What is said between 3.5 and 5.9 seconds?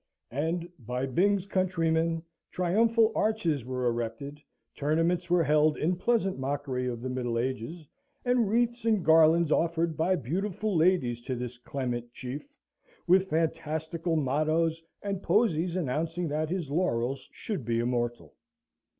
were erected, tournaments were held